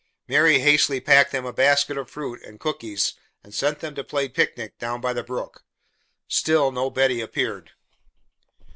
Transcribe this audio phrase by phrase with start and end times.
[0.27, 3.13] Mary hastily packed them a basket of fruit and cookies
[3.43, 5.63] and sent them to play picnic down by the brook.
[6.27, 7.73] Still no Betty appeared.